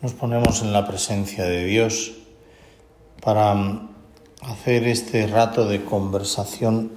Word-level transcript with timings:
Nos 0.00 0.12
ponemos 0.12 0.62
en 0.62 0.72
la 0.72 0.86
presencia 0.86 1.42
de 1.42 1.64
Dios 1.64 2.12
para 3.20 3.52
mm, 3.52 3.88
hacer 4.42 4.86
este 4.86 5.26
rato 5.26 5.66
de 5.66 5.84
conversación 5.84 6.92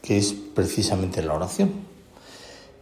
que 0.00 0.18
es 0.18 0.32
precisamente 0.32 1.24
la 1.24 1.34
oración. 1.34 1.72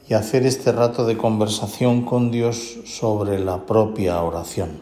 Y 0.06 0.12
hacer 0.12 0.45
este 0.45 0.71
rato 0.71 1.06
de 1.06 1.16
conversación 1.16 2.04
con 2.04 2.30
Dios 2.30 2.80
sobre 2.84 3.38
la 3.38 3.64
propia 3.64 4.20
oración. 4.22 4.80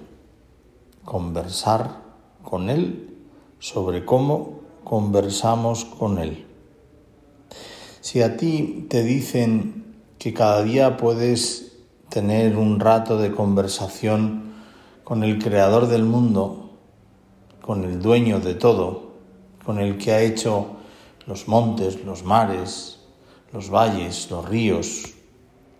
Conversar 1.04 2.00
con 2.42 2.70
Él 2.70 3.16
sobre 3.60 4.04
cómo 4.04 4.62
conversamos 4.82 5.84
con 5.84 6.18
Él. 6.18 6.44
Si 8.00 8.20
a 8.20 8.36
ti 8.36 8.86
te 8.90 9.04
dicen 9.04 9.94
que 10.18 10.34
cada 10.34 10.64
día 10.64 10.96
puedes 10.96 11.69
tener 12.10 12.56
un 12.56 12.80
rato 12.80 13.16
de 13.18 13.30
conversación 13.30 14.52
con 15.04 15.22
el 15.22 15.42
creador 15.42 15.86
del 15.86 16.02
mundo, 16.02 16.70
con 17.62 17.84
el 17.84 18.02
dueño 18.02 18.40
de 18.40 18.54
todo, 18.54 19.12
con 19.64 19.78
el 19.78 19.96
que 19.96 20.12
ha 20.12 20.20
hecho 20.20 20.66
los 21.26 21.46
montes, 21.46 22.04
los 22.04 22.24
mares, 22.24 22.98
los 23.52 23.70
valles, 23.70 24.28
los 24.30 24.48
ríos, 24.48 25.14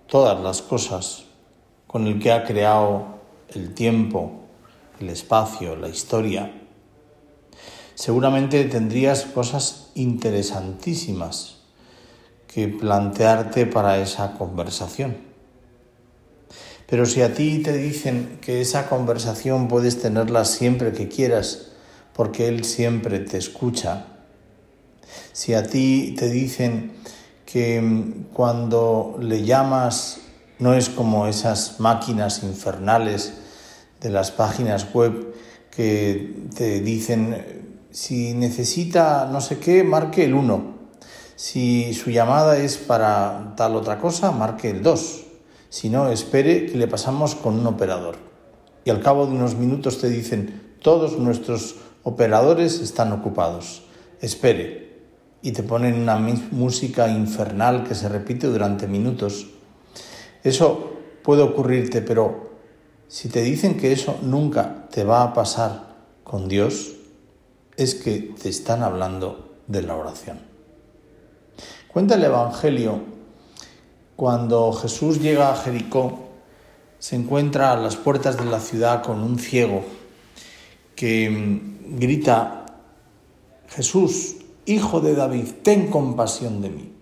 todas 0.07 0.41
las 0.41 0.63
cosas, 0.63 1.25
con 1.87 2.07
el 2.07 2.21
que 2.21 2.31
ha 2.31 2.45
creado 2.45 3.21
el 3.49 3.75
tiempo, 3.75 4.33
el 5.01 5.09
espacio, 5.09 5.75
la 5.75 5.89
historia. 5.89 6.53
Seguramente 7.97 8.65
tendrías 8.65 9.25
cosas 9.25 9.91
interesantísimas 9.97 11.57
que 12.47 12.69
plantearte 12.69 13.67
para 13.67 13.99
esa 13.99 14.35
conversación. 14.35 15.30
Pero 16.91 17.07
si 17.07 17.23
a 17.23 17.33
ti 17.33 17.63
te 17.63 17.73
dicen 17.73 18.39
que 18.41 18.61
esa 18.61 18.89
conversación 18.89 19.69
puedes 19.69 20.03
tenerla 20.03 20.45
siempre 20.45 20.93
que 20.93 21.09
quieras, 21.09 21.69
porque 22.13 22.49
Él 22.49 22.65
siempre 22.65 23.21
te 23.21 23.39
escucha, 23.39 24.07
si 25.33 25.55
a 25.55 25.63
ti 25.63 26.17
te 26.19 26.29
dicen 26.29 26.93
que 27.47 27.81
mm, 27.81 28.33
cuando 28.33 29.17
le 29.21 29.45
llamas 29.45 30.19
no 30.59 30.75
es 30.75 30.89
como 30.89 31.27
esas 31.27 31.81
máquinas 31.81 32.43
infernales 32.43 33.35
de 34.01 34.11
las 34.11 34.31
páginas 34.31 34.93
web 34.93 35.35
que 35.71 36.35
te 36.55 36.81
dicen 36.81 37.87
si 37.91 38.35
necesita 38.35 39.29
no 39.31 39.41
sé 39.41 39.59
qué, 39.59 39.85
marque 39.85 40.25
el 40.25 40.35
1. 40.35 40.81
Si 41.37 41.95
su 41.95 42.11
llamada 42.11 42.59
es 42.59 42.77
para 42.77 43.55
tal 43.57 43.77
otra 43.77 43.99
cosa, 43.99 44.31
marque 44.33 44.71
el 44.71 44.83
2. 44.83 45.30
Si 45.71 45.89
no, 45.89 46.11
espere 46.11 46.67
que 46.67 46.77
le 46.77 46.89
pasamos 46.89 47.37
con 47.37 47.59
un 47.59 47.67
operador. 47.67 48.17
Y 48.85 48.91
al 48.91 49.01
cabo 49.01 49.27
de 49.27 49.33
unos 49.33 49.55
minutos 49.55 49.99
te 49.99 50.11
dicen, 50.11 50.75
todos 50.83 51.17
nuestros 51.17 51.77
operadores 52.03 52.81
están 52.81 53.13
ocupados. 53.13 53.85
Espere. 54.21 54.91
Y 55.43 55.53
te 55.53 55.63
ponen 55.63 55.95
una 55.95 56.19
música 56.19 57.09
infernal 57.09 57.85
que 57.85 57.95
se 57.95 58.09
repite 58.09 58.49
durante 58.49 58.89
minutos. 58.89 59.47
Eso 60.43 60.91
puede 61.23 61.43
ocurrirte, 61.43 62.03
pero 62.03 62.51
si 63.07 63.29
te 63.29 63.43
dicen 63.43 63.77
que 63.77 63.93
eso 63.93 64.19
nunca 64.23 64.89
te 64.91 65.05
va 65.05 65.23
a 65.23 65.33
pasar 65.33 65.97
con 66.25 66.49
Dios, 66.49 66.97
es 67.77 67.95
que 67.95 68.35
te 68.43 68.49
están 68.49 68.83
hablando 68.83 69.55
de 69.69 69.83
la 69.83 69.95
oración. 69.95 70.41
Cuenta 71.93 72.17
el 72.17 72.25
Evangelio 72.25 73.20
cuando 74.21 74.75
Jesús 74.75 75.19
llega 75.19 75.51
a 75.51 75.57
Jericó, 75.57 76.19
se 76.99 77.17
encuentra 77.17 77.73
a 77.73 77.77
las 77.77 77.97
puertas 77.97 78.37
de 78.37 78.45
la 78.45 78.61
ciudad 78.61 79.03
con 79.03 79.23
un 79.23 79.39
ciego 79.39 79.83
que 80.95 81.31
mm, 81.31 81.99
grita, 81.99 82.67
Jesús, 83.71 84.37
hijo 84.67 85.01
de 85.01 85.15
David, 85.15 85.47
ten 85.63 85.87
compasión 85.87 86.61
de 86.61 86.69
mí. 86.69 86.93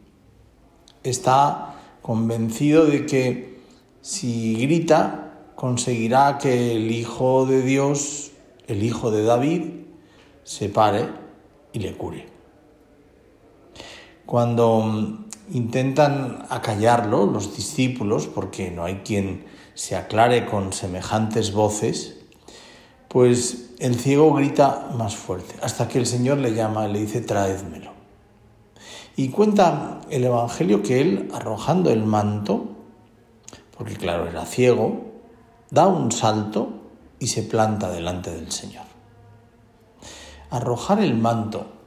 Está 1.02 1.74
convencido 2.02 2.86
de 2.86 3.04
que 3.04 3.58
si 4.00 4.54
grita, 4.54 5.40
conseguirá 5.56 6.38
que 6.38 6.76
el 6.76 6.92
Hijo 6.92 7.46
de 7.46 7.62
Dios, 7.62 8.30
el 8.68 8.84
Hijo 8.84 9.10
de 9.10 9.24
David, 9.24 9.62
se 10.44 10.68
pare 10.68 11.08
y 11.72 11.80
le 11.80 11.96
cure. 11.96 12.28
Cuando 14.24 14.82
mm, 14.82 15.27
intentan 15.52 16.46
acallarlo 16.50 17.26
los 17.26 17.56
discípulos, 17.56 18.26
porque 18.26 18.70
no 18.70 18.84
hay 18.84 18.96
quien 19.04 19.46
se 19.74 19.96
aclare 19.96 20.46
con 20.46 20.72
semejantes 20.72 21.52
voces, 21.52 22.16
pues 23.08 23.70
el 23.78 23.94
ciego 23.94 24.34
grita 24.34 24.90
más 24.96 25.16
fuerte, 25.16 25.54
hasta 25.62 25.88
que 25.88 25.98
el 25.98 26.06
Señor 26.06 26.38
le 26.38 26.54
llama 26.54 26.88
y 26.88 26.92
le 26.92 27.00
dice, 27.00 27.20
traédmelo. 27.20 27.92
Y 29.16 29.30
cuenta 29.30 30.00
el 30.10 30.24
Evangelio 30.24 30.82
que 30.82 31.00
él, 31.00 31.30
arrojando 31.32 31.90
el 31.90 32.04
manto, 32.04 32.66
porque 33.76 33.96
claro, 33.96 34.28
era 34.28 34.44
ciego, 34.44 35.06
da 35.70 35.86
un 35.86 36.12
salto 36.12 36.70
y 37.18 37.28
se 37.28 37.42
planta 37.42 37.90
delante 37.90 38.30
del 38.30 38.50
Señor. 38.52 38.84
Arrojar 40.50 41.00
el 41.00 41.14
manto 41.16 41.77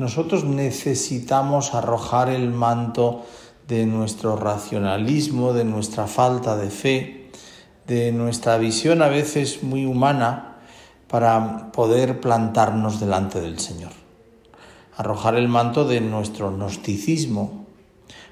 nosotros 0.00 0.44
necesitamos 0.44 1.74
arrojar 1.74 2.30
el 2.30 2.48
manto 2.48 3.26
de 3.68 3.84
nuestro 3.84 4.34
racionalismo, 4.34 5.52
de 5.52 5.66
nuestra 5.66 6.06
falta 6.06 6.56
de 6.56 6.70
fe, 6.70 7.30
de 7.86 8.10
nuestra 8.10 8.56
visión 8.56 9.02
a 9.02 9.08
veces 9.08 9.62
muy 9.62 9.84
humana 9.84 10.56
para 11.06 11.70
poder 11.70 12.18
plantarnos 12.18 12.98
delante 12.98 13.42
del 13.42 13.58
Señor. 13.58 13.92
Arrojar 14.96 15.34
el 15.34 15.48
manto 15.48 15.84
de 15.86 16.00
nuestro 16.00 16.50
gnosticismo, 16.50 17.66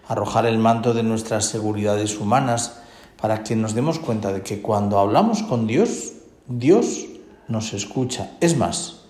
arrojar 0.09 0.47
el 0.47 0.57
manto 0.57 0.95
de 0.95 1.03
nuestras 1.03 1.45
seguridades 1.45 2.19
humanas 2.19 2.81
para 3.21 3.43
que 3.43 3.57
nos 3.57 3.75
demos 3.75 3.99
cuenta 3.99 4.33
de 4.33 4.41
que 4.41 4.63
cuando 4.63 4.99
hablamos 4.99 5.43
con 5.43 5.67
Dios, 5.67 6.15
Dios 6.47 7.05
nos 7.47 7.75
escucha, 7.75 8.31
es 8.41 8.57
más, 8.57 9.03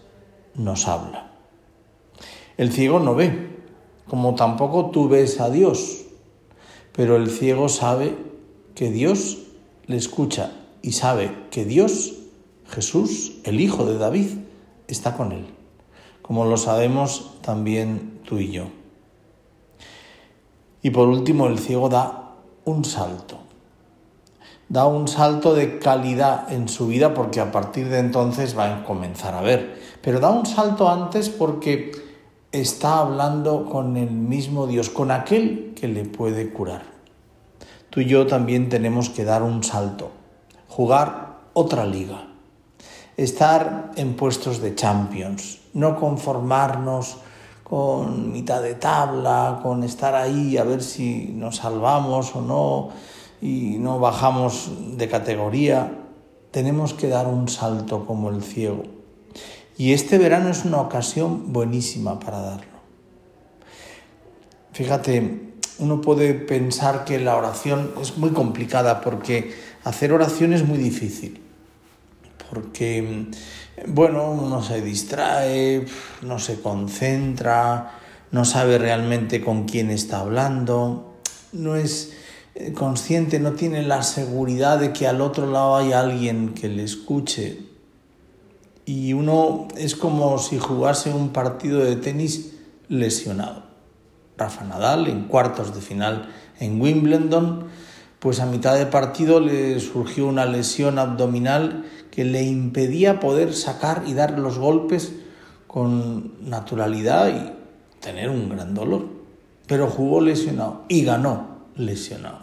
nos 0.56 0.88
habla. 0.88 1.37
El 2.58 2.72
ciego 2.72 2.98
no 2.98 3.14
ve, 3.14 3.50
como 4.08 4.34
tampoco 4.34 4.90
tú 4.90 5.08
ves 5.08 5.40
a 5.40 5.48
Dios, 5.48 6.06
pero 6.92 7.14
el 7.14 7.30
ciego 7.30 7.68
sabe 7.68 8.16
que 8.74 8.90
Dios 8.90 9.38
le 9.86 9.96
escucha 9.96 10.52
y 10.82 10.90
sabe 10.92 11.30
que 11.52 11.64
Dios, 11.64 12.14
Jesús, 12.66 13.38
el 13.44 13.60
Hijo 13.60 13.86
de 13.86 13.96
David, 13.96 14.30
está 14.88 15.16
con 15.16 15.30
él, 15.30 15.46
como 16.20 16.46
lo 16.46 16.56
sabemos 16.56 17.30
también 17.42 18.18
tú 18.24 18.38
y 18.38 18.50
yo. 18.50 18.64
Y 20.82 20.90
por 20.90 21.06
último, 21.06 21.46
el 21.46 21.60
ciego 21.60 21.88
da 21.88 22.34
un 22.64 22.84
salto. 22.84 23.38
Da 24.68 24.86
un 24.86 25.06
salto 25.06 25.54
de 25.54 25.78
calidad 25.78 26.52
en 26.52 26.68
su 26.68 26.88
vida 26.88 27.14
porque 27.14 27.38
a 27.38 27.52
partir 27.52 27.88
de 27.88 28.00
entonces 28.00 28.58
va 28.58 28.78
a 28.78 28.84
comenzar 28.84 29.34
a 29.34 29.42
ver. 29.42 29.80
Pero 30.02 30.18
da 30.18 30.30
un 30.30 30.44
salto 30.44 30.88
antes 30.88 31.28
porque 31.28 32.07
está 32.52 33.00
hablando 33.00 33.66
con 33.66 33.96
el 33.96 34.10
mismo 34.10 34.66
Dios, 34.66 34.88
con 34.88 35.10
aquel 35.10 35.74
que 35.78 35.88
le 35.88 36.04
puede 36.04 36.50
curar. 36.50 36.82
Tú 37.90 38.00
y 38.00 38.06
yo 38.06 38.26
también 38.26 38.68
tenemos 38.68 39.10
que 39.10 39.24
dar 39.24 39.42
un 39.42 39.62
salto, 39.62 40.10
jugar 40.68 41.40
otra 41.52 41.84
liga, 41.84 42.28
estar 43.16 43.92
en 43.96 44.14
puestos 44.14 44.60
de 44.60 44.74
champions, 44.74 45.60
no 45.74 45.96
conformarnos 45.96 47.18
con 47.64 48.32
mitad 48.32 48.62
de 48.62 48.74
tabla, 48.74 49.60
con 49.62 49.84
estar 49.84 50.14
ahí 50.14 50.56
a 50.56 50.64
ver 50.64 50.82
si 50.82 51.32
nos 51.34 51.56
salvamos 51.56 52.34
o 52.34 52.40
no 52.40 52.88
y 53.42 53.76
no 53.78 53.98
bajamos 53.98 54.70
de 54.96 55.08
categoría. 55.08 55.92
Tenemos 56.50 56.94
que 56.94 57.08
dar 57.08 57.26
un 57.26 57.48
salto 57.48 58.06
como 58.06 58.30
el 58.30 58.42
ciego 58.42 58.84
y 59.78 59.92
este 59.92 60.18
verano 60.18 60.50
es 60.50 60.64
una 60.64 60.80
ocasión 60.80 61.52
buenísima 61.52 62.18
para 62.18 62.40
darlo. 62.40 62.78
Fíjate, 64.72 65.52
uno 65.78 66.00
puede 66.00 66.34
pensar 66.34 67.04
que 67.04 67.20
la 67.20 67.36
oración 67.36 67.92
es 68.02 68.18
muy 68.18 68.30
complicada 68.30 69.00
porque 69.00 69.54
hacer 69.84 70.12
oración 70.12 70.52
es 70.52 70.66
muy 70.66 70.78
difícil. 70.78 71.40
Porque, 72.50 73.26
bueno, 73.86 74.32
uno 74.32 74.62
se 74.62 74.82
distrae, 74.82 75.86
no 76.22 76.40
se 76.40 76.60
concentra, 76.60 77.92
no 78.32 78.44
sabe 78.44 78.78
realmente 78.78 79.40
con 79.40 79.64
quién 79.64 79.92
está 79.92 80.20
hablando, 80.20 81.14
no 81.52 81.76
es 81.76 82.14
eh, 82.56 82.72
consciente, 82.72 83.38
no 83.38 83.52
tiene 83.52 83.82
la 83.82 84.02
seguridad 84.02 84.80
de 84.80 84.92
que 84.92 85.06
al 85.06 85.20
otro 85.20 85.48
lado 85.48 85.76
hay 85.76 85.92
alguien 85.92 86.54
que 86.54 86.68
le 86.68 86.82
escuche 86.82 87.67
y 88.88 89.12
uno 89.12 89.68
es 89.76 89.94
como 89.94 90.38
si 90.38 90.58
jugase 90.58 91.12
un 91.12 91.28
partido 91.28 91.80
de 91.80 91.96
tenis 91.96 92.54
lesionado. 92.88 93.64
Rafa 94.38 94.64
Nadal 94.64 95.08
en 95.08 95.24
cuartos 95.24 95.74
de 95.74 95.82
final 95.82 96.30
en 96.58 96.80
Wimbledon, 96.80 97.66
pues 98.18 98.40
a 98.40 98.46
mitad 98.46 98.78
de 98.78 98.86
partido 98.86 99.40
le 99.40 99.78
surgió 99.80 100.26
una 100.26 100.46
lesión 100.46 100.98
abdominal 100.98 101.84
que 102.10 102.24
le 102.24 102.44
impedía 102.44 103.20
poder 103.20 103.52
sacar 103.52 104.04
y 104.06 104.14
dar 104.14 104.38
los 104.38 104.58
golpes 104.58 105.12
con 105.66 106.48
naturalidad 106.48 107.28
y 107.28 108.00
tener 108.00 108.30
un 108.30 108.48
gran 108.48 108.72
dolor. 108.72 109.04
Pero 109.66 109.88
jugó 109.88 110.22
lesionado 110.22 110.84
y 110.88 111.04
ganó 111.04 111.66
lesionado. 111.76 112.38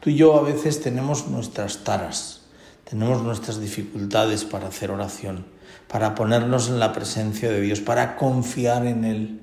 Tú 0.00 0.08
y 0.08 0.14
yo 0.14 0.38
a 0.38 0.42
veces 0.42 0.80
tenemos 0.80 1.28
nuestras 1.28 1.84
taras, 1.84 2.43
tenemos 2.88 3.22
nuestras 3.22 3.60
dificultades 3.60 4.44
para 4.44 4.68
hacer 4.68 4.90
oración, 4.90 5.46
para 5.88 6.14
ponernos 6.14 6.68
en 6.68 6.78
la 6.78 6.92
presencia 6.92 7.50
de 7.50 7.60
Dios, 7.60 7.80
para 7.80 8.16
confiar 8.16 8.86
en 8.86 9.04
Él. 9.04 9.40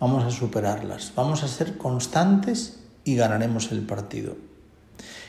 Vamos 0.00 0.24
a 0.24 0.30
superarlas, 0.30 1.12
vamos 1.14 1.44
a 1.44 1.48
ser 1.48 1.78
constantes 1.78 2.80
y 3.04 3.14
ganaremos 3.14 3.70
el 3.70 3.82
partido. 3.82 4.36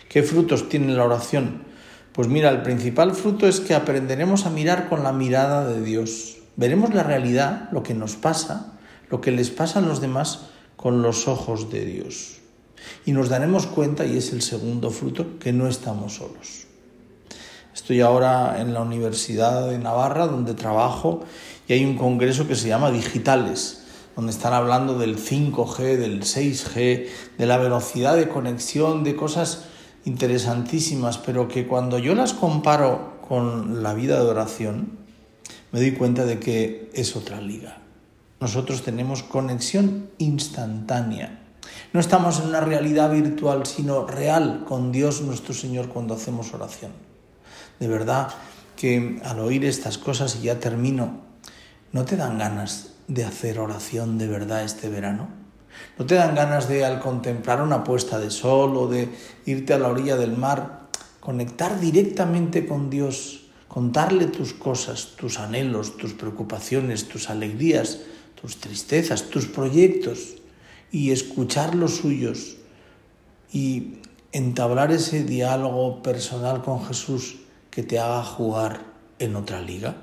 ¿Qué 0.09 0.23
frutos 0.23 0.67
tiene 0.69 0.93
la 0.93 1.05
oración? 1.05 1.63
Pues 2.11 2.27
mira, 2.27 2.49
el 2.49 2.61
principal 2.61 3.13
fruto 3.13 3.47
es 3.47 3.59
que 3.59 3.73
aprenderemos 3.73 4.45
a 4.45 4.51
mirar 4.51 4.89
con 4.89 5.03
la 5.03 5.13
mirada 5.13 5.67
de 5.67 5.81
Dios. 5.81 6.37
Veremos 6.55 6.93
la 6.93 7.03
realidad, 7.03 7.69
lo 7.71 7.81
que 7.81 7.95
nos 7.95 8.15
pasa, 8.15 8.73
lo 9.09 9.21
que 9.21 9.31
les 9.31 9.49
pasa 9.49 9.79
a 9.79 9.81
los 9.81 10.01
demás 10.01 10.47
con 10.75 11.01
los 11.01 11.27
ojos 11.27 11.71
de 11.71 11.85
Dios. 11.85 12.39
Y 13.05 13.13
nos 13.13 13.29
daremos 13.29 13.65
cuenta, 13.65 14.05
y 14.05 14.17
es 14.17 14.33
el 14.33 14.41
segundo 14.41 14.91
fruto, 14.91 15.39
que 15.39 15.53
no 15.53 15.67
estamos 15.67 16.15
solos. 16.15 16.67
Estoy 17.73 18.01
ahora 18.01 18.61
en 18.61 18.73
la 18.73 18.81
Universidad 18.81 19.67
de 19.67 19.79
Navarra, 19.79 20.27
donde 20.27 20.53
trabajo, 20.53 21.21
y 21.67 21.73
hay 21.73 21.83
un 21.83 21.97
congreso 21.97 22.47
que 22.47 22.55
se 22.55 22.67
llama 22.67 22.91
Digitales, 22.91 23.83
donde 24.15 24.31
están 24.31 24.53
hablando 24.53 24.99
del 24.99 25.17
5G, 25.17 25.97
del 25.97 26.21
6G, 26.21 27.07
de 27.37 27.45
la 27.47 27.57
velocidad 27.57 28.15
de 28.15 28.29
conexión, 28.29 29.03
de 29.03 29.15
cosas 29.15 29.63
interesantísimas, 30.05 31.17
pero 31.17 31.47
que 31.47 31.65
cuando 31.65 31.97
yo 31.97 32.13
las 32.13 32.33
comparo 32.33 33.19
con 33.27 33.81
la 33.81 33.95
vida 33.95 34.23
de 34.23 34.29
oración, 34.29 34.99
me 35.71 35.79
doy 35.79 35.93
cuenta 35.93 36.25
de 36.25 36.39
que 36.39 36.91
es 36.93 37.15
otra 37.15 37.41
liga. 37.41 37.79
Nosotros 38.39 38.83
tenemos 38.83 39.23
conexión 39.23 40.11
instantánea. 40.19 41.39
No 41.91 41.99
estamos 41.99 42.39
en 42.39 42.49
una 42.49 42.61
realidad 42.61 43.11
virtual, 43.11 43.65
sino 43.65 44.05
real 44.05 44.63
con 44.67 44.91
Dios 44.91 45.21
nuestro 45.21 45.55
Señor 45.55 45.87
cuando 45.87 46.13
hacemos 46.13 46.53
oración. 46.53 47.12
De 47.83 47.89
verdad 47.89 48.29
que 48.77 49.19
al 49.25 49.41
oír 49.41 49.65
estas 49.65 49.97
cosas, 49.97 50.37
y 50.37 50.43
ya 50.43 50.57
termino, 50.57 51.19
¿no 51.91 52.05
te 52.05 52.15
dan 52.15 52.37
ganas 52.37 52.93
de 53.09 53.25
hacer 53.25 53.59
oración 53.59 54.17
de 54.17 54.25
verdad 54.27 54.63
este 54.63 54.87
verano? 54.87 55.27
¿No 55.99 56.05
te 56.05 56.15
dan 56.15 56.33
ganas 56.33 56.69
de, 56.69 56.85
al 56.85 57.01
contemplar 57.01 57.61
una 57.61 57.83
puesta 57.83 58.19
de 58.19 58.31
sol 58.31 58.77
o 58.77 58.87
de 58.87 59.09
irte 59.45 59.73
a 59.73 59.79
la 59.79 59.89
orilla 59.89 60.15
del 60.15 60.37
mar, 60.37 60.87
conectar 61.19 61.81
directamente 61.81 62.65
con 62.65 62.89
Dios, 62.89 63.47
contarle 63.67 64.27
tus 64.27 64.53
cosas, 64.53 65.17
tus 65.17 65.37
anhelos, 65.37 65.97
tus 65.97 66.13
preocupaciones, 66.13 67.09
tus 67.09 67.29
alegrías, 67.29 67.99
tus 68.41 68.61
tristezas, 68.61 69.23
tus 69.23 69.47
proyectos 69.47 70.35
y 70.89 71.11
escuchar 71.11 71.75
los 71.75 71.97
suyos 71.97 72.55
y 73.51 73.95
entablar 74.31 74.93
ese 74.93 75.25
diálogo 75.25 76.01
personal 76.01 76.63
con 76.63 76.85
Jesús 76.85 77.42
que 77.73 77.81
te 77.81 77.97
haga 77.97 78.23
jugar 78.23 78.81
en 79.17 79.35
otra 79.35 79.59
liga? 79.59 79.95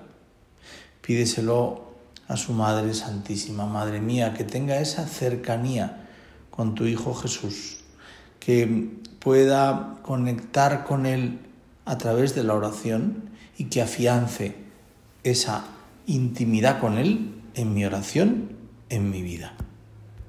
Pídeselo 1.02 1.84
a 2.26 2.36
su 2.36 2.52
Madre 2.52 2.94
Santísima. 2.94 3.64
Madre 3.64 4.00
mía, 4.00 4.34
que 4.34 4.42
tenga 4.42 4.80
esa 4.80 5.06
cercanía 5.06 6.08
con 6.50 6.74
tu 6.74 6.86
Hijo 6.86 7.14
Jesús, 7.14 7.84
que 8.40 8.90
pueda 9.20 10.00
conectar 10.02 10.82
con 10.82 11.06
Él 11.06 11.38
a 11.84 11.96
través 11.96 12.34
de 12.34 12.42
la 12.42 12.54
oración 12.54 13.30
y 13.56 13.66
que 13.66 13.82
afiance 13.82 14.56
esa 15.22 15.64
intimidad 16.06 16.80
con 16.80 16.98
Él 16.98 17.40
en 17.54 17.72
mi 17.72 17.84
oración, 17.84 18.56
en 18.88 19.10
mi 19.10 19.22
vida. 19.22 19.54